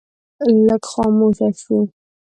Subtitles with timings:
[0.67, 1.77] لږ خاموشه شو.